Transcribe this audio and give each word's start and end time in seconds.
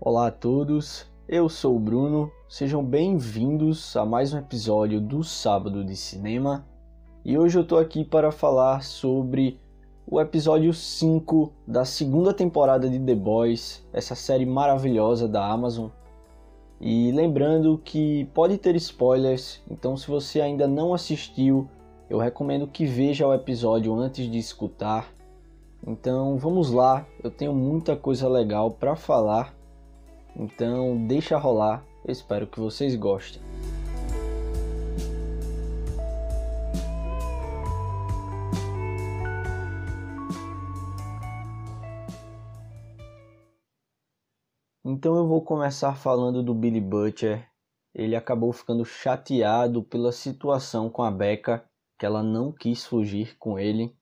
Olá 0.00 0.28
a 0.28 0.30
todos, 0.30 1.04
eu 1.28 1.48
sou 1.48 1.76
o 1.76 1.80
Bruno, 1.80 2.30
sejam 2.48 2.84
bem-vindos 2.84 3.96
a 3.96 4.06
mais 4.06 4.32
um 4.32 4.38
episódio 4.38 5.00
do 5.00 5.24
Sábado 5.24 5.84
de 5.84 5.96
Cinema 5.96 6.64
e 7.24 7.36
hoje 7.36 7.58
eu 7.58 7.66
tô 7.66 7.76
aqui 7.76 8.04
para 8.04 8.30
falar 8.30 8.84
sobre 8.84 9.60
o 10.06 10.20
episódio 10.20 10.72
5 10.72 11.52
da 11.66 11.84
segunda 11.84 12.32
temporada 12.32 12.88
de 12.88 13.00
The 13.00 13.16
Boys, 13.16 13.84
essa 13.92 14.14
série 14.14 14.46
maravilhosa 14.46 15.26
da 15.26 15.44
Amazon. 15.44 15.88
E 16.80 17.10
lembrando 17.12 17.80
que 17.82 18.26
pode 18.34 18.58
ter 18.58 18.76
spoilers, 18.76 19.62
então 19.70 19.96
se 19.96 20.06
você 20.06 20.40
ainda 20.40 20.66
não 20.66 20.92
assistiu, 20.92 21.68
eu 22.08 22.18
recomendo 22.18 22.66
que 22.66 22.84
veja 22.84 23.26
o 23.26 23.34
episódio 23.34 23.94
antes 23.94 24.30
de 24.30 24.38
escutar. 24.38 25.10
Então 25.86 26.36
vamos 26.36 26.70
lá, 26.70 27.06
eu 27.22 27.30
tenho 27.30 27.54
muita 27.54 27.96
coisa 27.96 28.28
legal 28.28 28.70
para 28.70 28.94
falar 28.94 29.56
então 30.38 31.06
deixa 31.06 31.38
rolar, 31.38 31.82
eu 32.04 32.12
espero 32.12 32.46
que 32.46 32.60
vocês 32.60 32.94
gostem. 32.94 33.40
Então 44.96 45.14
eu 45.14 45.28
vou 45.28 45.42
começar 45.42 45.94
falando 45.94 46.42
do 46.42 46.54
Billy 46.54 46.80
Butcher. 46.80 47.46
Ele 47.94 48.16
acabou 48.16 48.50
ficando 48.50 48.82
chateado 48.82 49.82
pela 49.82 50.10
situação 50.10 50.88
com 50.88 51.02
a 51.02 51.10
Becca, 51.10 51.68
que 51.98 52.06
ela 52.06 52.22
não 52.22 52.50
quis 52.50 52.86
fugir 52.86 53.36
com 53.36 53.58
ele, 53.58 53.94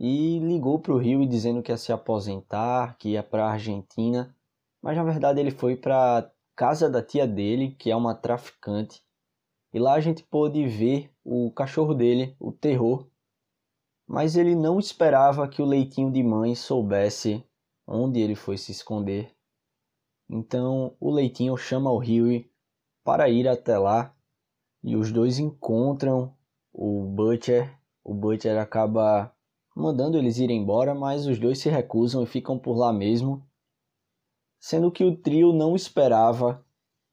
e 0.00 0.40
ligou 0.40 0.80
para 0.80 0.92
o 0.92 0.98
Rio 0.98 1.24
dizendo 1.24 1.62
que 1.62 1.70
ia 1.70 1.76
se 1.76 1.92
aposentar, 1.92 2.96
que 2.98 3.10
ia 3.10 3.22
para 3.22 3.46
a 3.46 3.52
Argentina 3.52 4.34
mas 4.82 4.96
na 4.96 5.04
verdade 5.04 5.38
ele 5.38 5.52
foi 5.52 5.76
para 5.76 6.28
casa 6.56 6.90
da 6.90 7.00
tia 7.00 7.24
dele, 7.24 7.76
que 7.78 7.88
é 7.88 7.94
uma 7.94 8.14
traficante. 8.14 9.00
E 9.72 9.78
lá 9.78 9.94
a 9.94 10.00
gente 10.00 10.24
pôde 10.24 10.66
ver 10.66 11.08
o 11.22 11.52
cachorro 11.52 11.94
dele, 11.94 12.34
o 12.40 12.50
terror. 12.50 13.06
Mas 14.08 14.34
ele 14.34 14.56
não 14.56 14.80
esperava 14.80 15.46
que 15.46 15.62
o 15.62 15.66
leitinho 15.66 16.10
de 16.10 16.20
mãe 16.20 16.56
soubesse 16.56 17.44
onde 17.86 18.18
ele 18.18 18.34
foi 18.34 18.56
se 18.56 18.72
esconder. 18.72 19.32
Então 20.30 20.94
o 21.00 21.10
leitinho 21.10 21.56
chama 21.56 21.90
o 21.90 21.98
Huey 21.98 22.50
para 23.02 23.28
ir 23.28 23.48
até 23.48 23.76
lá 23.76 24.14
e 24.82 24.94
os 24.96 25.10
dois 25.10 25.38
encontram 25.38 26.32
o 26.72 27.04
Butcher. 27.04 27.76
O 28.04 28.14
Butcher 28.14 28.58
acaba 28.58 29.34
mandando 29.74 30.16
eles 30.16 30.38
ir 30.38 30.50
embora, 30.50 30.94
mas 30.94 31.26
os 31.26 31.38
dois 31.38 31.58
se 31.58 31.68
recusam 31.68 32.22
e 32.22 32.26
ficam 32.26 32.58
por 32.58 32.76
lá 32.76 32.92
mesmo 32.92 33.44
sendo 34.60 34.92
que 34.92 35.02
o 35.02 35.16
trio 35.16 35.52
não 35.54 35.74
esperava 35.74 36.62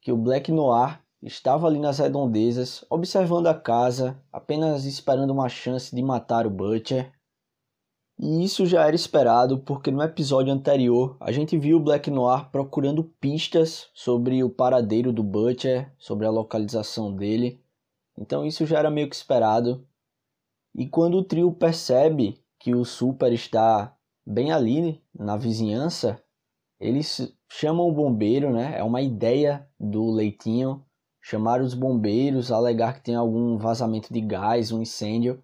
que 0.01 0.11
o 0.11 0.17
Black 0.17 0.51
Noir 0.51 1.01
estava 1.23 1.65
ali 1.65 1.79
nas 1.79 1.97
redondezas, 1.97 2.85
observando 2.89 3.47
a 3.47 3.55
casa, 3.55 4.21
apenas 4.31 4.85
esperando 4.85 5.31
uma 5.31 5.47
chance 5.47 5.95
de 5.95 6.03
matar 6.03 6.45
o 6.45 6.49
Butcher. 6.49 7.11
E 8.19 8.43
isso 8.43 8.65
já 8.65 8.87
era 8.87 8.95
esperado 8.95 9.59
porque 9.59 9.91
no 9.91 10.01
episódio 10.01 10.51
anterior 10.51 11.15
a 11.19 11.31
gente 11.31 11.55
viu 11.55 11.77
o 11.77 11.79
Black 11.79 12.09
Noir 12.09 12.49
procurando 12.49 13.03
pistas 13.03 13.89
sobre 13.93 14.43
o 14.43 14.49
paradeiro 14.49 15.13
do 15.13 15.21
Butcher, 15.21 15.93
sobre 15.99 16.25
a 16.25 16.31
localização 16.31 17.13
dele. 17.13 17.61
Então 18.17 18.43
isso 18.43 18.65
já 18.65 18.79
era 18.79 18.89
meio 18.89 19.07
que 19.07 19.15
esperado. 19.15 19.87
E 20.73 20.87
quando 20.87 21.19
o 21.19 21.23
trio 21.23 21.51
percebe 21.51 22.43
que 22.59 22.73
o 22.73 22.83
Super 22.83 23.31
está 23.31 23.95
bem 24.25 24.51
ali 24.51 24.99
na 25.13 25.37
vizinhança, 25.37 26.19
eles 26.79 27.31
chamam 27.47 27.87
o 27.87 27.93
bombeiro, 27.93 28.51
né? 28.51 28.77
É 28.77 28.83
uma 28.83 29.01
ideia 29.01 29.67
do 29.79 30.09
Leitinho 30.09 30.83
chamar 31.21 31.61
os 31.61 31.73
bombeiros, 31.73 32.51
alegar 32.51 32.93
que 32.93 33.01
tem 33.01 33.15
algum 33.15 33.57
vazamento 33.57 34.13
de 34.13 34.21
gás, 34.21 34.71
um 34.71 34.81
incêndio, 34.81 35.43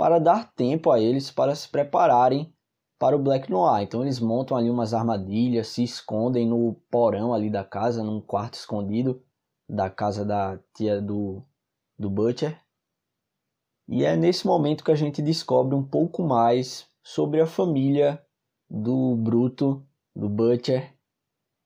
para 0.00 0.18
dar 0.18 0.50
tempo 0.54 0.90
a 0.90 0.98
eles 0.98 1.30
para 1.30 1.54
se 1.54 1.68
prepararem 1.68 2.50
para 2.98 3.14
o 3.14 3.18
Black 3.18 3.50
Noir. 3.50 3.82
Então 3.82 4.00
eles 4.00 4.18
montam 4.18 4.56
ali 4.56 4.70
umas 4.70 4.94
armadilhas, 4.94 5.68
se 5.68 5.84
escondem 5.84 6.48
no 6.48 6.74
porão 6.90 7.34
ali 7.34 7.50
da 7.50 7.62
casa, 7.62 8.02
num 8.02 8.18
quarto 8.18 8.54
escondido 8.54 9.22
da 9.68 9.90
casa 9.90 10.24
da 10.24 10.58
tia 10.74 11.02
do, 11.02 11.42
do 11.98 12.08
Butcher. 12.08 12.58
E 13.86 14.02
é 14.02 14.16
nesse 14.16 14.46
momento 14.46 14.82
que 14.82 14.90
a 14.90 14.94
gente 14.94 15.20
descobre 15.20 15.74
um 15.74 15.84
pouco 15.86 16.22
mais 16.22 16.88
sobre 17.04 17.38
a 17.38 17.46
família 17.46 18.24
do 18.70 19.14
Bruto, 19.16 19.86
do 20.16 20.30
Butcher, 20.30 20.94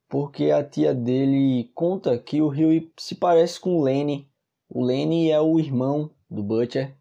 porque 0.09 0.51
a 0.51 0.69
tia 0.69 0.93
dele 0.93 1.71
conta 1.72 2.19
que 2.19 2.43
o 2.43 2.49
Rio 2.49 2.91
se 2.99 3.15
parece 3.15 3.61
com 3.61 3.77
o 3.77 3.83
Lenny. 3.84 4.28
O 4.69 4.84
Lenny 4.84 5.31
é 5.31 5.41
o 5.41 5.61
irmão 5.61 6.11
do 6.28 6.43
Butcher. 6.43 6.99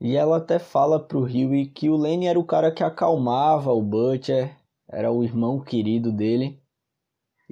E 0.00 0.16
ela 0.16 0.38
até 0.38 0.58
fala 0.58 0.98
pro 0.98 1.22
Rio 1.22 1.50
que 1.70 1.90
o 1.90 1.96
Lenny 1.96 2.26
era 2.26 2.38
o 2.38 2.44
cara 2.44 2.72
que 2.72 2.82
acalmava 2.82 3.72
o 3.72 3.82
Butcher, 3.82 4.56
era 4.88 5.12
o 5.12 5.22
irmão 5.22 5.60
querido 5.60 6.10
dele. 6.10 6.58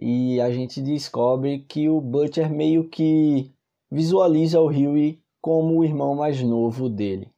E 0.01 0.41
a 0.41 0.51
gente 0.51 0.81
descobre 0.81 1.59
que 1.61 1.89
o 1.89 2.01
Butcher 2.01 2.51
meio 2.51 2.89
que 2.89 3.53
visualiza 3.91 4.61
o 4.61 4.67
Rio 4.67 5.19
como 5.41 5.79
o 5.79 5.85
irmão 5.85 6.15
mais 6.15 6.43
novo 6.43 6.89
dele. 6.89 7.31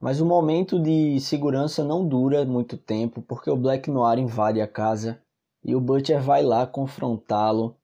Mas 0.00 0.20
o 0.20 0.26
momento 0.26 0.78
de 0.78 1.20
segurança 1.20 1.84
não 1.84 2.06
dura 2.06 2.44
muito 2.44 2.76
tempo 2.76 3.22
porque 3.22 3.48
o 3.48 3.56
Black 3.56 3.90
Noir 3.90 4.18
invade 4.18 4.60
a 4.60 4.66
casa 4.66 5.22
e 5.64 5.74
o 5.74 5.80
Butcher 5.80 6.20
vai 6.20 6.42
lá 6.42 6.66
confrontá-lo. 6.66 7.76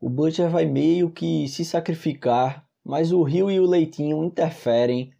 O 0.00 0.08
Butcher 0.08 0.48
vai 0.48 0.64
meio 0.64 1.10
que 1.10 1.46
se 1.48 1.64
sacrificar, 1.64 2.66
mas 2.84 3.12
o 3.12 3.22
Rio 3.22 3.50
e 3.50 3.60
o 3.60 3.66
Leitinho 3.66 4.24
interferem. 4.24 5.12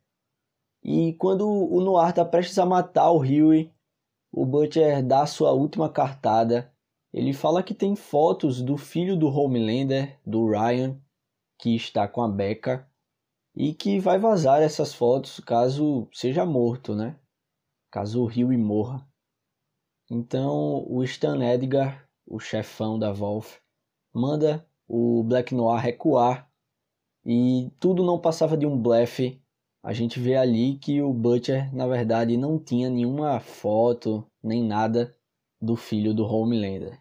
E 0.83 1.13
quando 1.15 1.49
o 1.49 1.81
Noir 1.81 2.11
está 2.11 2.25
prestes 2.25 2.59
a 2.59 2.67
matar 2.67 3.11
o 3.11 3.19
Rio, 3.19 3.71
o 4.33 4.45
Butcher 4.45 5.05
dá 5.05 5.27
sua 5.27 5.53
última 5.53 5.89
cartada. 5.89 6.73
Ele 7.13 7.33
fala 7.33 7.63
que 7.63 7.75
tem 7.75 7.95
fotos 7.95 8.63
do 8.63 8.77
filho 8.77 9.17
do 9.17 9.29
Homelander, 9.29 10.19
do 10.27 10.49
Ryan, 10.49 10.99
que 11.59 11.77
está 11.77 12.09
com 12.09 12.23
a 12.23 12.29
Becca, 12.29 12.89
e 13.55 13.75
que 13.75 14.01
vai 14.01 14.19
vazar 14.19 14.63
essas 14.63 14.95
fotos 14.95 15.39
caso 15.41 16.09
seja 16.13 16.45
morto, 16.45 16.95
né? 16.95 17.17
Caso 17.91 18.23
o 18.23 18.27
Rio 18.27 18.49
morra. 18.59 19.07
Então 20.11 20.85
o 20.89 21.05
Stan 21.05 21.39
Edgar, 21.45 22.09
o 22.27 22.41
chefão 22.41 22.99
da 22.99 23.13
Wolf, 23.13 23.59
manda 24.13 24.67
o 24.89 25.23
Black 25.23 25.55
Noir 25.55 25.81
recuar 25.81 26.51
e 27.25 27.71
tudo 27.79 28.03
não 28.03 28.21
passava 28.21 28.57
de 28.57 28.67
um 28.67 28.77
blefe. 28.77 29.41
A 29.83 29.93
gente 29.93 30.21
vê 30.21 30.37
ali 30.37 30.77
que 30.79 31.03
o 31.03 31.13
Butcher, 31.13 31.75
na 31.75 31.87
verdade, 31.87 32.37
não 32.37 32.59
tinha 32.59 32.89
nenhuma 32.89 33.41
foto 33.41 34.25
nem 34.43 34.63
nada 34.63 35.15
do 35.61 35.77
filho 35.77 36.15
do 36.15 36.25
Homelander. 36.25 37.01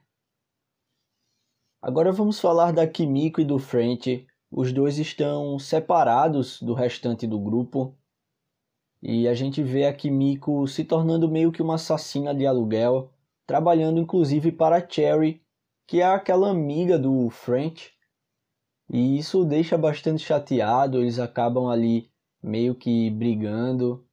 Agora 1.82 2.12
vamos 2.12 2.40
falar 2.40 2.72
da 2.72 2.88
Kimiko 2.88 3.42
e 3.42 3.46
do 3.46 3.58
French. 3.58 4.28
Os 4.52 4.72
dois 4.72 4.98
estão 4.98 5.58
separados 5.58 6.62
do 6.62 6.74
restante 6.74 7.26
do 7.26 7.40
grupo 7.40 7.98
e 9.02 9.28
a 9.28 9.34
gente 9.34 9.64
vê 9.64 9.86
a 9.88 9.94
Kimiko 9.94 10.68
se 10.68 10.84
tornando 10.84 11.28
meio 11.28 11.52
que 11.52 11.62
uma 11.62 11.76
assassina 11.76 12.36
de 12.36 12.46
aluguel, 12.46 13.12
trabalhando 13.48 14.00
inclusive 14.00 14.52
para 14.52 14.88
Cherry, 14.88 15.42
que 15.88 16.02
é 16.02 16.06
aquela 16.06 16.52
amiga 16.52 17.00
do 17.00 17.30
French. 17.32 17.92
E 18.94 19.18
isso 19.18 19.46
deixa 19.46 19.78
bastante 19.78 20.22
chateado, 20.22 21.00
eles 21.00 21.18
acabam 21.18 21.70
ali 21.70 22.12
meio 22.44 22.76
que 22.76 23.10
brigando. 23.10 24.06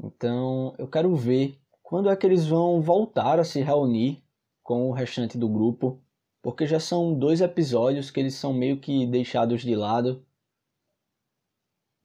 Então 0.00 0.72
eu 0.78 0.86
quero 0.86 1.12
ver 1.16 1.60
quando 1.82 2.08
é 2.08 2.14
que 2.14 2.24
eles 2.24 2.46
vão 2.46 2.80
voltar 2.80 3.40
a 3.40 3.44
se 3.44 3.60
reunir 3.60 4.22
com 4.62 4.88
o 4.88 4.92
restante 4.92 5.36
do 5.36 5.48
grupo, 5.48 6.00
porque 6.40 6.68
já 6.68 6.78
são 6.78 7.18
dois 7.18 7.40
episódios 7.40 8.12
que 8.12 8.20
eles 8.20 8.34
são 8.34 8.52
meio 8.52 8.78
que 8.78 9.06
deixados 9.06 9.62
de 9.62 9.74
lado. 9.74 10.24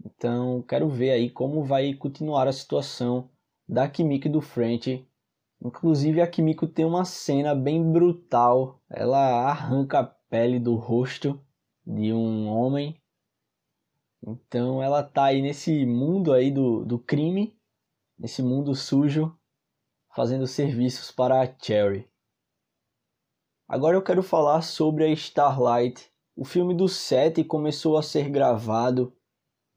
Então, 0.04 0.64
quero 0.64 0.90
ver 0.90 1.12
aí 1.12 1.30
como 1.30 1.64
vai 1.64 1.94
continuar 1.94 2.48
a 2.48 2.54
situação 2.54 3.30
da 3.68 3.88
Kimiko 3.88 4.28
e 4.28 4.32
do 4.32 4.42
French. 4.42 5.08
Inclusive, 5.64 6.20
a 6.20 6.28
Kimiko 6.28 6.66
tem 6.66 6.86
uma 6.86 7.06
cena 7.06 7.54
bem 7.54 7.92
brutal. 7.92 8.82
Ela 8.90 9.50
arranca 9.50 10.00
a 10.00 10.04
pele 10.04 10.60
do 10.60 10.76
rosto 10.76 11.40
de 11.90 12.14
um 12.14 12.48
homem. 12.48 13.02
Então, 14.22 14.84
ela 14.84 15.02
tá 15.02 15.26
aí 15.26 15.42
nesse 15.42 15.86
mundo 15.86 16.32
aí 16.32 16.52
do, 16.52 16.86
do 16.86 17.00
crime, 17.00 17.58
nesse 18.18 18.44
mundo 18.44 18.76
sujo, 18.76 19.36
fazendo 20.14 20.46
serviços 20.46 21.12
para 21.12 21.42
a 21.42 21.58
Cherry. 21.60 22.08
Agora 23.68 23.98
eu 23.98 24.04
quero 24.04 24.22
falar 24.22 24.62
sobre 24.62 25.06
a 25.06 25.12
Starlight. 25.12 26.12
O 26.36 26.46
filme 26.46 26.76
do 26.76 26.88
set 26.88 27.44
começou 27.44 27.98
a 27.98 28.04
ser 28.04 28.30
gravado 28.30 29.16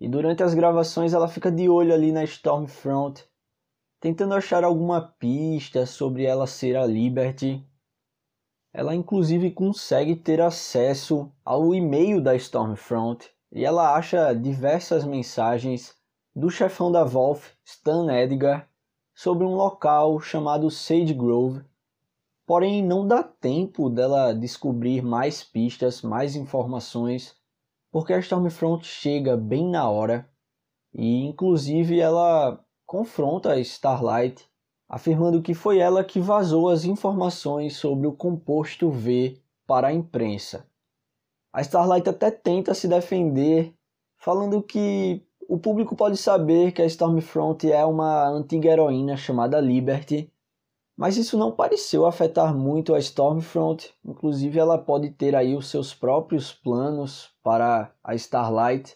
e 0.01 0.09
durante 0.09 0.43
as 0.43 0.55
gravações 0.55 1.15
ela 1.15 1.29
fica 1.29 1.51
de 1.51 1.69
olho 1.69 1.95
ali 1.95 2.11
na 2.11 2.25
Stormfront, 2.25 3.25
tentando 4.01 4.35
achar 4.35 4.65
alguma 4.65 5.01
pista 5.01 5.87
sobre 5.87 6.25
ela 6.25 6.47
ser 6.47 6.77
a 6.77 6.85
Liberty. 6.85 7.65
Ela 8.75 8.95
inclusive 8.95 9.51
consegue 9.51 10.17
ter 10.17 10.41
acesso 10.41 11.31
ao 11.45 11.75
e-mail 11.75 12.23
da 12.23 12.35
Stormfront 12.35 13.29
e 13.53 13.65
ela 13.65 13.95
acha 13.95 14.33
diversas 14.33 15.05
mensagens 15.05 15.95
do 16.35 16.51
chefão 16.51 16.91
da 16.91 17.05
Wolf, 17.05 17.51
Stan 17.65 18.11
Edgar, 18.11 18.67
sobre 19.15 19.45
um 19.45 19.55
local 19.55 20.19
chamado 20.21 20.71
Sage 20.71 21.13
Grove. 21.13 21.63
Porém, 22.47 22.83
não 22.83 23.07
dá 23.07 23.23
tempo 23.23 23.91
dela 23.91 24.33
descobrir 24.33 25.03
mais 25.03 25.45
pistas, 25.45 26.01
mais 26.01 26.35
informações, 26.35 27.37
porque 27.91 28.15
a 28.15 28.19
Stormfront 28.19 28.87
chega 28.87 29.37
bem 29.37 29.69
na 29.69 29.89
hora 29.89 30.27
e, 30.95 31.27
inclusive, 31.27 32.01
ela 32.01 32.59
confronta 32.87 33.53
a 33.53 33.61
Starlight 33.61 34.49
afirmando 34.93 35.41
que 35.41 35.55
foi 35.55 35.79
ela 35.79 36.05
que 36.05 36.21
vazou 36.21 36.69
as 36.69 36.85
informações 36.85 37.79
sobre 37.79 38.07
o 38.07 38.13
composto 38.13 38.91
V 38.91 39.41
para 39.67 39.89
a 39.89 39.93
imprensa. 39.93 40.67
A 41.51 41.63
Starlight 41.63 42.11
até 42.11 42.31
tenta 42.31 42.75
se 42.75 42.87
defender, 42.87 43.75
falando 44.19 44.63
que 44.63 45.23
o 45.49 45.59
público 45.59 45.97
pode 45.97 46.19
saber 46.19 46.73
que 46.73 46.83
a 46.83 46.85
Stormfront 46.85 47.73
é 47.73 47.83
uma 47.87 48.29
antiga 48.29 48.69
heroína 48.69 49.17
chamada 49.17 49.59
Liberty, 49.59 50.31
mas 50.95 51.17
isso 51.17 51.39
não 51.39 51.53
pareceu 51.53 52.05
afetar 52.05 52.55
muito 52.55 52.95
a 52.95 52.99
Stormfront, 52.99 53.95
inclusive 54.05 54.59
ela 54.59 54.77
pode 54.77 55.09
ter 55.09 55.35
aí 55.35 55.57
os 55.57 55.69
seus 55.69 55.95
próprios 55.95 56.53
planos 56.53 57.31
para 57.43 57.91
a 58.05 58.15
Starlight. 58.15 58.95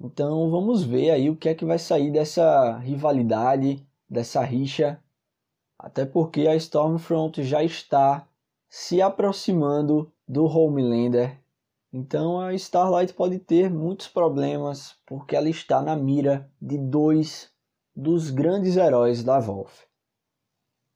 Então 0.00 0.48
vamos 0.52 0.84
ver 0.84 1.10
aí 1.10 1.28
o 1.28 1.36
que 1.36 1.48
é 1.48 1.54
que 1.54 1.64
vai 1.64 1.80
sair 1.80 2.12
dessa 2.12 2.78
rivalidade 2.78 3.84
dessa 4.10 4.42
rixa, 4.42 5.00
até 5.78 6.04
porque 6.04 6.48
a 6.48 6.56
Stormfront 6.56 7.42
já 7.44 7.62
está 7.62 8.26
se 8.68 9.00
aproximando 9.00 10.12
do 10.26 10.44
Homelander. 10.44 11.40
Então 11.92 12.40
a 12.40 12.52
Starlight 12.54 13.14
pode 13.14 13.38
ter 13.38 13.70
muitos 13.70 14.08
problemas 14.08 14.96
porque 15.06 15.34
ela 15.34 15.48
está 15.48 15.80
na 15.80 15.96
mira 15.96 16.50
de 16.60 16.76
dois 16.76 17.50
dos 17.94 18.30
grandes 18.30 18.76
heróis 18.76 19.22
da 19.22 19.38
Wolf. 19.40 19.84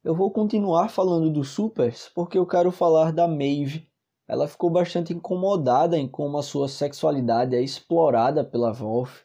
Eu 0.05 0.15
vou 0.15 0.31
continuar 0.31 0.89
falando 0.89 1.31
dos 1.31 1.49
Supers 1.49 2.11
porque 2.15 2.39
eu 2.39 2.47
quero 2.47 2.71
falar 2.71 3.13
da 3.13 3.27
Maeve. 3.27 3.89
Ela 4.29 4.47
ficou 4.47 4.71
bastante 4.71 5.13
incomodada 5.13 5.99
em 5.99 6.07
como 6.07 6.39
a 6.39 6.43
sua 6.43 6.69
sexualidade 6.69 7.57
é 7.57 7.63
explorada 7.63 8.45
pela 8.45 8.73
Wolf. 8.73 9.23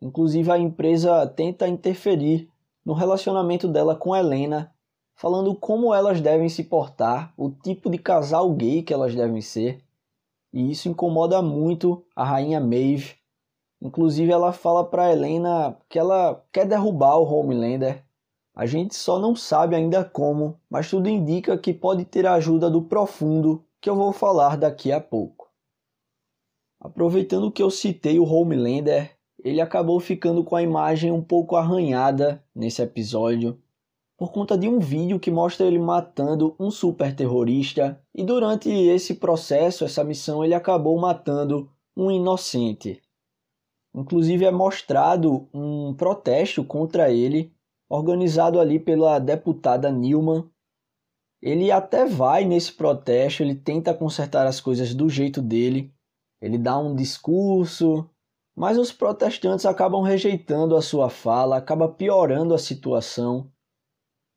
Inclusive 0.00 0.50
a 0.50 0.58
empresa 0.58 1.26
tenta 1.26 1.66
interferir 1.66 2.50
no 2.84 2.92
relacionamento 2.92 3.66
dela 3.66 3.96
com 3.96 4.14
Helena, 4.14 4.72
falando 5.14 5.54
como 5.54 5.94
elas 5.94 6.20
devem 6.20 6.48
se 6.48 6.64
portar, 6.64 7.32
o 7.36 7.50
tipo 7.50 7.88
de 7.88 7.98
casal 7.98 8.52
gay 8.52 8.82
que 8.82 8.92
elas 8.92 9.14
devem 9.14 9.40
ser. 9.40 9.82
E 10.52 10.70
isso 10.70 10.88
incomoda 10.88 11.40
muito 11.40 12.04
a 12.14 12.24
rainha 12.24 12.60
Maeve. 12.60 13.16
Inclusive 13.80 14.30
ela 14.30 14.52
fala 14.52 14.84
para 14.84 15.10
Helena 15.10 15.76
que 15.88 15.98
ela 15.98 16.44
quer 16.52 16.66
derrubar 16.66 17.18
o 17.18 17.24
Homelander. 17.24 18.04
A 18.54 18.66
gente 18.66 18.94
só 18.94 19.18
não 19.18 19.34
sabe 19.34 19.74
ainda 19.74 20.04
como, 20.04 20.60
mas 20.70 20.88
tudo 20.88 21.08
indica 21.08 21.58
que 21.58 21.72
pode 21.72 22.04
ter 22.04 22.24
a 22.26 22.34
ajuda 22.34 22.70
do 22.70 22.82
profundo, 22.82 23.64
que 23.80 23.90
eu 23.90 23.96
vou 23.96 24.12
falar 24.12 24.56
daqui 24.56 24.92
a 24.92 25.00
pouco. 25.00 25.50
Aproveitando 26.80 27.50
que 27.50 27.62
eu 27.62 27.70
citei 27.70 28.18
o 28.18 28.24
Homelander, 28.24 29.16
ele 29.44 29.60
acabou 29.60 30.00
ficando 30.00 30.42
com 30.42 30.56
a 30.56 30.62
imagem 30.62 31.12
um 31.12 31.22
pouco 31.22 31.54
arranhada 31.54 32.42
nesse 32.54 32.80
episódio 32.80 33.60
por 34.16 34.32
conta 34.32 34.56
de 34.56 34.68
um 34.68 34.78
vídeo 34.78 35.18
que 35.18 35.30
mostra 35.30 35.66
ele 35.66 35.78
matando 35.78 36.54
um 36.58 36.70
super 36.70 37.14
terrorista 37.14 38.00
e 38.14 38.24
durante 38.24 38.70
esse 38.70 39.14
processo, 39.14 39.84
essa 39.84 40.04
missão, 40.04 40.44
ele 40.44 40.54
acabou 40.54 40.98
matando 40.98 41.70
um 41.96 42.10
inocente. 42.10 43.02
Inclusive 43.94 44.44
é 44.44 44.50
mostrado 44.50 45.48
um 45.52 45.94
protesto 45.94 46.64
contra 46.64 47.10
ele, 47.10 47.52
organizado 47.88 48.58
ali 48.58 48.78
pela 48.78 49.18
deputada 49.18 49.90
Newman. 49.90 50.48
Ele 51.42 51.70
até 51.70 52.06
vai 52.06 52.44
nesse 52.44 52.72
protesto, 52.72 53.42
ele 53.42 53.54
tenta 53.54 53.92
consertar 53.92 54.46
as 54.46 54.60
coisas 54.60 54.94
do 54.94 55.08
jeito 55.08 55.42
dele, 55.42 55.92
ele 56.40 56.56
dá 56.56 56.78
um 56.78 56.94
discurso, 56.94 58.08
mas 58.56 58.78
os 58.78 58.92
protestantes 58.92 59.66
acabam 59.66 60.02
rejeitando 60.02 60.76
a 60.76 60.82
sua 60.82 61.10
fala, 61.10 61.56
acaba 61.56 61.88
piorando 61.88 62.54
a 62.54 62.58
situação. 62.58 63.50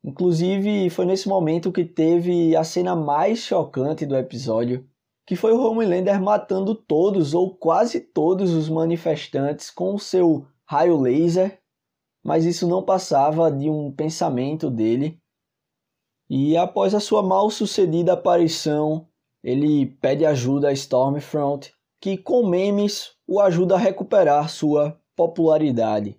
Inclusive, 0.02 0.90
foi 0.90 1.04
nesse 1.04 1.28
momento 1.28 1.72
que 1.72 1.84
teve 1.84 2.56
a 2.56 2.64
cena 2.64 2.96
mais 2.96 3.40
chocante 3.40 4.06
do 4.06 4.16
episódio, 4.16 4.88
que 5.26 5.36
foi 5.36 5.52
o 5.52 5.60
Homelander 5.60 6.20
matando 6.20 6.74
todos 6.74 7.34
ou 7.34 7.54
quase 7.56 8.00
todos 8.00 8.54
os 8.54 8.68
manifestantes 8.68 9.70
com 9.70 9.94
o 9.94 9.98
seu 9.98 10.46
raio 10.64 11.00
laser, 11.00 11.60
mas 12.24 12.44
isso 12.44 12.66
não 12.66 12.82
passava 12.82 13.50
de 13.50 13.68
um 13.68 13.92
pensamento 13.92 14.70
dele. 14.70 15.20
E 16.30 16.56
após 16.56 16.94
a 16.94 17.00
sua 17.00 17.22
mal 17.22 17.50
sucedida 17.50 18.14
aparição, 18.14 19.06
ele 19.42 19.86
pede 19.86 20.26
ajuda 20.26 20.68
a 20.68 20.72
Stormfront, 20.72 21.72
que 22.00 22.16
com 22.16 22.46
memes 22.46 23.17
o 23.28 23.40
ajuda 23.40 23.74
a 23.74 23.78
recuperar 23.78 24.48
sua 24.48 24.98
popularidade. 25.14 26.18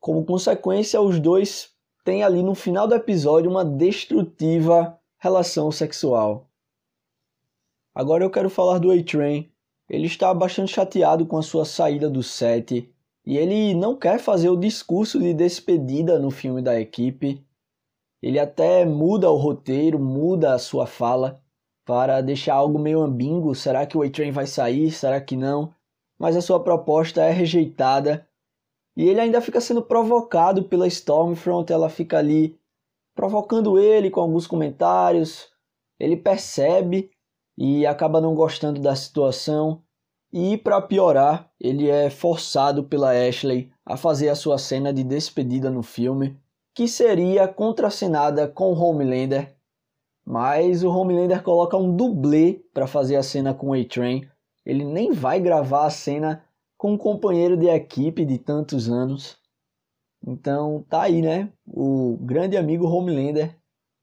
Como 0.00 0.24
consequência, 0.24 1.00
os 1.00 1.20
dois 1.20 1.70
têm 2.04 2.24
ali 2.24 2.42
no 2.42 2.56
final 2.56 2.88
do 2.88 2.96
episódio 2.96 3.48
uma 3.48 3.64
destrutiva 3.64 4.98
relação 5.18 5.70
sexual. 5.70 6.50
Agora 7.94 8.24
eu 8.24 8.30
quero 8.30 8.50
falar 8.50 8.78
do 8.78 8.90
A-Train. 8.90 9.48
Ele 9.88 10.06
está 10.06 10.34
bastante 10.34 10.72
chateado 10.72 11.24
com 11.26 11.38
a 11.38 11.42
sua 11.42 11.64
saída 11.64 12.10
do 12.10 12.24
set 12.24 12.92
e 13.24 13.38
ele 13.38 13.72
não 13.74 13.96
quer 13.96 14.18
fazer 14.18 14.48
o 14.48 14.56
discurso 14.56 15.20
de 15.20 15.32
despedida 15.32 16.18
no 16.18 16.32
filme 16.32 16.60
da 16.60 16.78
equipe. 16.80 17.46
Ele 18.20 18.40
até 18.40 18.84
muda 18.84 19.30
o 19.30 19.36
roteiro, 19.36 20.00
muda 20.00 20.54
a 20.54 20.58
sua 20.58 20.88
fala 20.88 21.40
para 21.84 22.20
deixar 22.20 22.54
algo 22.54 22.80
meio 22.80 23.00
ambíguo. 23.00 23.54
Será 23.54 23.86
que 23.86 23.96
o 23.96 24.02
A-Train 24.02 24.32
vai 24.32 24.48
sair? 24.48 24.90
Será 24.90 25.20
que 25.20 25.36
não? 25.36 25.72
Mas 26.18 26.36
a 26.36 26.40
sua 26.40 26.62
proposta 26.62 27.22
é 27.22 27.30
rejeitada. 27.30 28.26
E 28.96 29.08
ele 29.08 29.20
ainda 29.20 29.40
fica 29.40 29.60
sendo 29.60 29.82
provocado 29.82 30.64
pela 30.64 30.86
Stormfront. 30.86 31.70
Ela 31.72 31.88
fica 31.88 32.18
ali 32.18 32.58
provocando 33.14 33.78
ele 33.78 34.10
com 34.10 34.20
alguns 34.20 34.46
comentários. 34.46 35.48
Ele 35.98 36.16
percebe 36.16 37.10
e 37.56 37.86
acaba 37.86 38.20
não 38.20 38.34
gostando 38.34 38.80
da 38.80 38.94
situação. 38.96 39.82
E 40.32 40.56
para 40.56 40.80
piorar, 40.82 41.50
ele 41.60 41.88
é 41.88 42.10
forçado 42.10 42.84
pela 42.84 43.12
Ashley 43.12 43.70
a 43.84 43.96
fazer 43.96 44.28
a 44.28 44.34
sua 44.34 44.58
cena 44.58 44.92
de 44.92 45.04
despedida 45.04 45.70
no 45.70 45.82
filme, 45.82 46.38
que 46.74 46.88
seria 46.88 47.46
contracenada 47.46 48.48
com 48.48 48.72
Homelander 48.72 49.56
mas 50.26 50.82
o 50.82 50.90
Homelander 50.90 51.40
coloca 51.40 51.76
um 51.76 51.94
dublê 51.94 52.64
para 52.74 52.88
fazer 52.88 53.14
a 53.14 53.22
cena 53.22 53.54
com 53.54 53.68
o 53.68 53.74
A-Train. 53.74 54.28
Ele 54.66 54.84
nem 54.84 55.12
vai 55.12 55.40
gravar 55.40 55.86
a 55.86 55.90
cena 55.90 56.44
com 56.76 56.92
um 56.92 56.98
companheiro 56.98 57.56
de 57.56 57.68
equipe 57.68 58.24
de 58.24 58.38
tantos 58.38 58.90
anos. 58.90 59.38
Então 60.26 60.84
tá 60.88 61.02
aí, 61.02 61.22
né? 61.22 61.52
O 61.64 62.18
grande 62.20 62.56
amigo 62.56 62.86
Homelander 62.86 63.56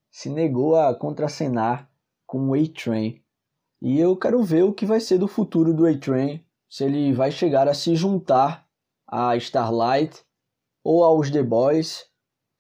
se 0.10 0.30
negou 0.30 0.76
a 0.76 0.96
contracenar 0.96 1.92
com 2.26 2.50
o 2.50 2.54
A-Train. 2.54 3.22
E 3.82 4.00
eu 4.00 4.16
quero 4.16 4.42
ver 4.42 4.64
o 4.64 4.74
que 4.74 4.86
vai 4.86 5.02
ser 5.02 5.18
do 5.18 5.28
futuro 5.28 5.74
do 5.74 5.86
A-Train, 5.86 6.44
se 6.70 6.86
ele 6.86 7.12
vai 7.12 7.30
chegar 7.30 7.68
a 7.68 7.74
se 7.74 7.96
juntar 7.96 8.66
a 9.06 9.36
Starlight 9.36 10.24
ou 10.84 11.04
aos 11.04 11.30
The 11.30 11.44
Boys 11.44 12.12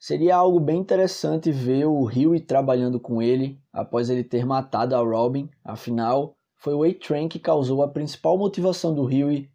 Seria 0.05 0.35
algo 0.35 0.59
bem 0.59 0.81
interessante 0.81 1.49
ver 1.49 1.85
o 1.85 2.03
Huey 2.03 2.41
trabalhando 2.41 2.99
com 2.99 3.21
ele 3.21 3.57
após 3.71 4.09
ele 4.09 4.21
ter 4.21 4.45
matado 4.45 4.93
a 4.97 4.99
Robin, 4.99 5.49
afinal, 5.63 6.35
foi 6.63 6.73
o 6.73 6.83
A-Train 6.83 7.27
que 7.27 7.39
causou 7.39 7.83
a 7.83 7.89
principal 7.89 8.37
motivação 8.37 8.95
do 8.95 9.03
Huey 9.03 9.51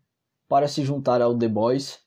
para 0.46 0.68
se 0.68 0.84
juntar 0.84 1.22
ao 1.22 1.34
The 1.34 1.48
Boys. 1.48 1.98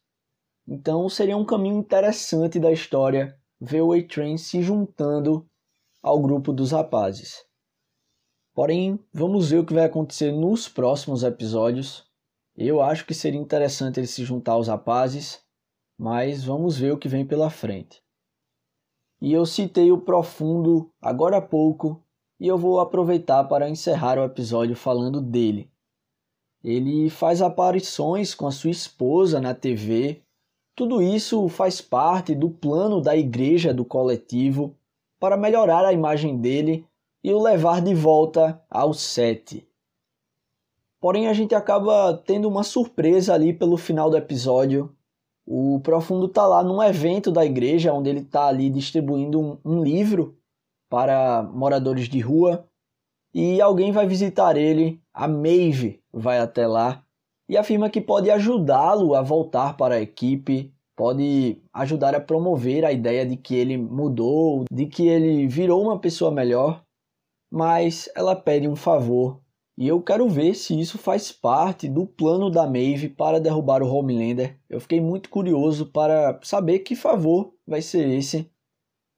Então 0.67 1.09
seria 1.09 1.35
um 1.35 1.43
caminho 1.43 1.79
interessante 1.79 2.59
da 2.59 2.71
história 2.71 3.35
ver 3.59 3.81
o 3.81 3.93
A-Train 3.93 4.37
se 4.37 4.61
juntando 4.61 5.49
ao 6.03 6.21
grupo 6.21 6.53
dos 6.53 6.71
rapazes. 6.71 7.43
Porém, 8.53 9.03
vamos 9.11 9.49
ver 9.49 9.57
o 9.57 9.65
que 9.65 9.73
vai 9.73 9.85
acontecer 9.85 10.31
nos 10.31 10.69
próximos 10.69 11.23
episódios. 11.23 12.05
Eu 12.55 12.79
acho 12.79 13.03
que 13.03 13.15
seria 13.15 13.41
interessante 13.41 13.99
ele 13.99 14.05
se 14.05 14.23
juntar 14.23 14.51
aos 14.51 14.67
rapazes, 14.67 15.43
mas 15.97 16.43
vamos 16.43 16.77
ver 16.77 16.93
o 16.93 16.97
que 16.97 17.09
vem 17.09 17.25
pela 17.25 17.49
frente. 17.49 18.03
E 19.19 19.33
eu 19.33 19.47
citei 19.47 19.91
o 19.91 20.01
profundo 20.01 20.91
agora 21.01 21.37
há 21.37 21.41
pouco, 21.41 22.03
e 22.41 22.47
eu 22.47 22.57
vou 22.57 22.79
aproveitar 22.79 23.43
para 23.43 23.69
encerrar 23.69 24.17
o 24.17 24.23
episódio 24.23 24.75
falando 24.75 25.21
dele. 25.21 25.69
Ele 26.63 27.07
faz 27.07 27.39
aparições 27.39 28.33
com 28.33 28.47
a 28.47 28.51
sua 28.51 28.71
esposa 28.71 29.39
na 29.39 29.53
TV. 29.53 30.23
Tudo 30.75 31.03
isso 31.03 31.47
faz 31.49 31.81
parte 31.81 32.33
do 32.33 32.49
plano 32.49 32.99
da 32.99 33.15
igreja 33.15 33.71
do 33.71 33.85
coletivo 33.85 34.75
para 35.19 35.37
melhorar 35.37 35.85
a 35.85 35.93
imagem 35.93 36.35
dele 36.35 36.83
e 37.23 37.31
o 37.31 37.39
levar 37.39 37.79
de 37.79 37.93
volta 37.93 38.59
ao 38.67 38.91
set. 38.91 39.63
Porém, 40.99 41.27
a 41.27 41.33
gente 41.33 41.53
acaba 41.53 42.17
tendo 42.25 42.47
uma 42.47 42.63
surpresa 42.63 43.35
ali 43.35 43.53
pelo 43.53 43.77
final 43.77 44.09
do 44.09 44.17
episódio. 44.17 44.91
O 45.45 45.79
Profundo 45.81 46.25
está 46.25 46.47
lá 46.47 46.63
num 46.63 46.81
evento 46.81 47.31
da 47.31 47.45
igreja, 47.45 47.93
onde 47.93 48.09
ele 48.09 48.21
está 48.21 48.47
ali 48.47 48.67
distribuindo 48.67 49.39
um, 49.39 49.57
um 49.63 49.83
livro 49.83 50.40
para 50.91 51.41
moradores 51.41 52.09
de 52.09 52.19
rua. 52.19 52.67
E 53.33 53.61
alguém 53.61 53.93
vai 53.93 54.05
visitar 54.05 54.57
ele, 54.57 55.01
a 55.13 55.25
Maeve 55.25 56.03
vai 56.11 56.37
até 56.39 56.67
lá 56.67 57.01
e 57.47 57.55
afirma 57.55 57.89
que 57.89 58.01
pode 58.01 58.29
ajudá-lo 58.29 59.15
a 59.15 59.21
voltar 59.21 59.77
para 59.77 59.95
a 59.95 60.01
equipe, 60.01 60.73
pode 60.95 61.61
ajudar 61.73 62.13
a 62.13 62.19
promover 62.19 62.83
a 62.83 62.91
ideia 62.91 63.25
de 63.25 63.37
que 63.37 63.55
ele 63.55 63.77
mudou, 63.77 64.65
de 64.69 64.85
que 64.85 65.07
ele 65.07 65.47
virou 65.47 65.81
uma 65.81 65.97
pessoa 65.97 66.29
melhor, 66.29 66.83
mas 67.49 68.09
ela 68.13 68.35
pede 68.35 68.67
um 68.67 68.75
favor 68.75 69.41
e 69.77 69.87
eu 69.87 70.01
quero 70.01 70.27
ver 70.27 70.53
se 70.53 70.77
isso 70.79 70.97
faz 70.97 71.31
parte 71.31 71.87
do 71.87 72.05
plano 72.05 72.49
da 72.49 72.67
Maeve 72.67 73.09
para 73.09 73.39
derrubar 73.39 73.81
o 73.81 73.87
Homelander. 73.87 74.59
Eu 74.69 74.81
fiquei 74.81 74.99
muito 74.99 75.29
curioso 75.29 75.85
para 75.87 76.39
saber 76.43 76.79
que 76.79 76.95
favor 76.95 77.53
vai 77.65 77.81
ser 77.81 78.07
esse. 78.09 78.50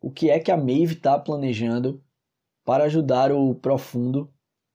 O 0.04 0.12
que 0.12 0.30
é 0.30 0.38
que 0.38 0.52
a 0.52 0.58
Maeve 0.58 0.96
está 0.96 1.18
planejando 1.18 2.04
para 2.66 2.84
ajudar 2.84 3.32
o 3.32 3.56
Profundo 3.56 4.30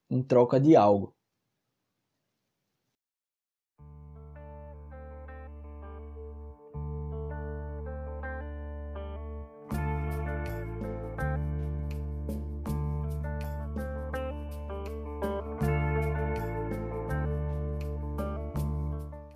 em 0.08 0.22
troca 0.22 0.58
de 0.58 0.74
algo. 0.74 1.14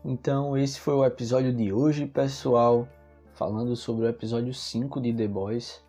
Então, 0.02 0.56
esse 0.56 0.80
foi 0.80 0.94
o 0.94 1.04
episódio 1.04 1.54
de 1.54 1.70
hoje, 1.70 2.06
pessoal, 2.06 2.88
falando 3.34 3.74
sobre 3.74 4.04
o 4.04 4.08
episódio 4.08 4.52
5 4.52 5.00
de 5.00 5.12
The 5.12 5.26
Boys. 5.26 5.82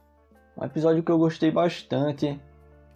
Um 0.58 0.64
episódio 0.64 1.04
que 1.04 1.12
eu 1.12 1.18
gostei 1.18 1.52
bastante. 1.52 2.40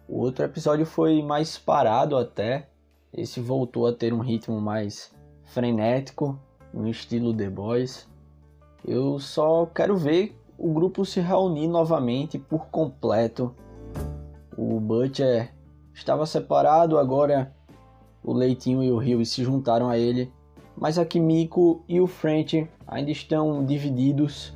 O 0.08 0.20
outro 0.20 0.44
episódio 0.44 0.86
foi 0.86 1.22
mais 1.22 1.58
parado 1.58 2.16
até. 2.16 2.68
Esse 3.12 3.40
voltou 3.40 3.86
a 3.86 3.92
ter 3.92 4.12
um 4.12 4.20
ritmo 4.20 4.60
mais 4.60 5.14
frenético, 5.44 6.38
no 6.72 6.88
estilo 6.88 7.34
The 7.34 7.50
Boys. 7.50 8.08
Eu 8.86 9.18
só 9.18 9.66
quero 9.66 9.96
ver 9.96 10.38
o 10.56 10.72
grupo 10.72 11.04
se 11.04 11.20
reunir 11.20 11.68
novamente 11.68 12.38
por 12.38 12.66
completo. 12.66 13.54
O 14.56 14.80
Butcher 14.80 15.54
estava 15.94 16.26
separado, 16.26 16.98
agora 16.98 17.54
o 18.22 18.32
Leitinho 18.32 18.82
e 18.82 18.90
o 18.90 18.98
Rio 18.98 19.24
se 19.24 19.44
juntaram 19.44 19.88
a 19.88 19.98
ele 19.98 20.32
mas 20.80 20.98
a 20.98 21.04
Kimiko 21.04 21.82
e 21.88 22.00
o 22.00 22.06
French 22.06 22.68
ainda 22.86 23.10
estão 23.10 23.64
divididos. 23.64 24.54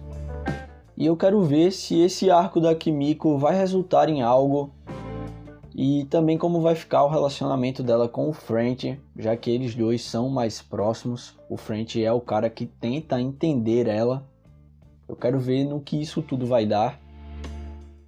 E 0.97 1.07
eu 1.07 1.17
quero 1.17 1.43
ver 1.43 1.73
se 1.73 2.01
esse 2.01 2.31
arco 2.31 2.61
da 2.61 2.75
Kimiko 2.75 3.37
vai 3.39 3.57
resultar 3.57 4.09
em 4.09 4.23
algo 4.23 4.71
e 5.75 6.05
também 6.05 6.37
como 6.37 6.61
vai 6.61 6.75
ficar 6.75 7.03
o 7.05 7.09
relacionamento 7.09 7.83
dela 7.83 8.09
com 8.09 8.29
o 8.29 8.33
French, 8.33 9.01
já 9.17 9.37
que 9.37 9.51
eles 9.51 9.75
dois 9.75 10.03
são 10.03 10.29
mais 10.29 10.61
próximos. 10.61 11.35
O 11.49 11.57
French 11.57 12.03
é 12.03 12.13
o 12.13 12.21
cara 12.21 12.51
que 12.51 12.67
tenta 12.67 13.21
entender 13.21 13.89
ela. 13.89 14.25
Eu 15.09 15.17
quero 15.17 15.41
ver 15.41 15.65
no 15.65 15.81
que 15.81 16.01
isso 16.01 16.23
tudo 16.23 16.47
vai 16.47 16.67
dar. 16.67 17.01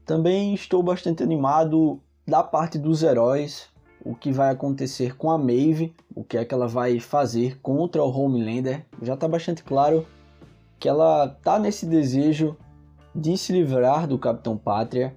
Também 0.04 0.54
estou 0.54 0.82
bastante 0.82 1.22
animado 1.22 2.00
da 2.26 2.42
parte 2.42 2.78
dos 2.78 3.02
heróis 3.02 3.73
o 4.04 4.14
que 4.14 4.30
vai 4.30 4.50
acontecer 4.50 5.16
com 5.16 5.30
a 5.30 5.38
Maeve, 5.38 5.94
o 6.14 6.22
que 6.22 6.36
é 6.36 6.44
que 6.44 6.52
ela 6.52 6.68
vai 6.68 7.00
fazer 7.00 7.58
contra 7.60 8.02
o 8.04 8.10
Homelander. 8.10 8.84
Já 9.00 9.14
está 9.14 9.26
bastante 9.26 9.64
claro 9.64 10.06
que 10.78 10.88
ela 10.88 11.24
está 11.24 11.58
nesse 11.58 11.86
desejo 11.86 12.56
de 13.14 13.38
se 13.38 13.52
livrar 13.52 14.06
do 14.06 14.18
Capitão 14.18 14.58
Pátria. 14.58 15.16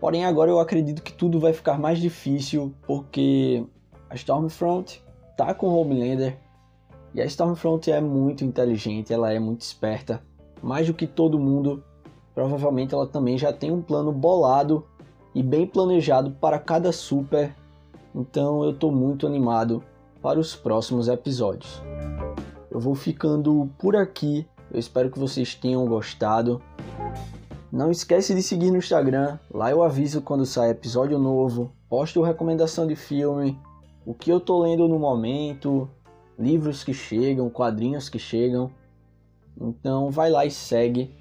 Porém, 0.00 0.24
agora 0.24 0.50
eu 0.50 0.60
acredito 0.60 1.02
que 1.02 1.12
tudo 1.12 1.40
vai 1.40 1.52
ficar 1.52 1.78
mais 1.78 1.98
difícil 1.98 2.72
porque 2.86 3.66
a 4.08 4.14
Stormfront 4.14 5.02
tá 5.36 5.52
com 5.52 5.66
o 5.68 5.80
Homelander 5.80 6.38
e 7.12 7.20
a 7.20 7.24
Stormfront 7.24 7.90
é 7.90 8.00
muito 8.00 8.44
inteligente, 8.44 9.12
ela 9.12 9.32
é 9.32 9.40
muito 9.40 9.62
esperta, 9.62 10.22
mais 10.62 10.86
do 10.86 10.94
que 10.94 11.06
todo 11.06 11.38
mundo. 11.38 11.82
Provavelmente 12.32 12.94
ela 12.94 13.08
também 13.08 13.36
já 13.36 13.52
tem 13.52 13.72
um 13.72 13.82
plano 13.82 14.12
bolado 14.12 14.86
e 15.34 15.42
bem 15.42 15.66
planejado 15.66 16.30
para 16.30 16.60
cada 16.60 16.92
super 16.92 17.52
então 18.14 18.64
eu 18.64 18.70
estou 18.70 18.90
muito 18.90 19.26
animado 19.26 19.82
para 20.20 20.38
os 20.38 20.54
próximos 20.54 21.08
episódios. 21.08 21.82
Eu 22.70 22.80
vou 22.80 22.94
ficando 22.94 23.70
por 23.78 23.96
aqui. 23.96 24.46
Eu 24.70 24.78
espero 24.78 25.10
que 25.10 25.18
vocês 25.18 25.54
tenham 25.54 25.86
gostado. 25.86 26.60
Não 27.70 27.90
esquece 27.90 28.34
de 28.34 28.42
seguir 28.42 28.70
no 28.70 28.78
Instagram, 28.78 29.38
lá 29.52 29.70
eu 29.70 29.82
aviso 29.82 30.22
quando 30.22 30.46
sai 30.46 30.70
episódio 30.70 31.18
novo, 31.18 31.70
posto 31.86 32.22
recomendação 32.22 32.86
de 32.86 32.96
filme, 32.96 33.58
o 34.06 34.14
que 34.14 34.32
eu 34.32 34.40
tô 34.40 34.62
lendo 34.62 34.88
no 34.88 34.98
momento, 34.98 35.86
livros 36.38 36.82
que 36.82 36.94
chegam, 36.94 37.50
quadrinhos 37.50 38.08
que 38.08 38.18
chegam. 38.18 38.70
Então 39.60 40.10
vai 40.10 40.30
lá 40.30 40.46
e 40.46 40.50
segue. 40.50 41.14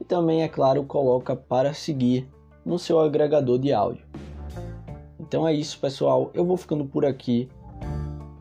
E 0.00 0.04
também, 0.04 0.42
é 0.42 0.48
claro, 0.48 0.84
coloca 0.84 1.36
para 1.36 1.74
seguir 1.74 2.26
no 2.64 2.78
seu 2.78 2.98
agregador 2.98 3.58
de 3.58 3.72
áudio. 3.72 4.06
Então 5.26 5.48
é 5.48 5.54
isso, 5.54 5.78
pessoal. 5.78 6.30
Eu 6.34 6.44
vou 6.44 6.56
ficando 6.56 6.84
por 6.84 7.04
aqui. 7.04 7.48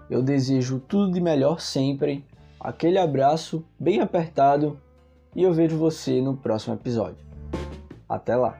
Eu 0.09 0.21
desejo 0.21 0.81
tudo 0.85 1.13
de 1.13 1.21
melhor 1.21 1.61
sempre. 1.61 2.25
Aquele 2.59 2.97
abraço 2.97 3.63
bem 3.79 4.01
apertado 4.01 4.77
e 5.33 5.43
eu 5.43 5.53
vejo 5.53 5.77
você 5.77 6.21
no 6.21 6.35
próximo 6.35 6.75
episódio. 6.75 7.23
Até 8.07 8.35
lá! 8.35 8.57